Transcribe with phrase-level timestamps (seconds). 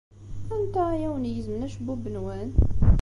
[0.53, 2.49] Anta ay awen-igezmen acebbub-nwen?